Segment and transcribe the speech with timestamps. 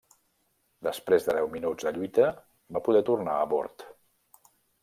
[0.87, 2.31] Després de deu minuts de lluita,
[2.79, 3.87] va poder tornar a bord.